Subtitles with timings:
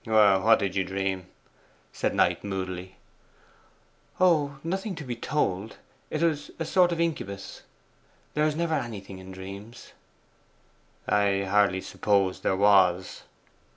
[0.03, 1.27] 'What did you dream?'
[1.93, 2.95] said Knight moodily.
[4.19, 5.77] 'Oh, nothing to be told.
[6.09, 7.61] 'Twas a sort of incubus.
[8.33, 9.93] There is never anything in dreams.'
[11.07, 13.25] 'I hardly supposed there was.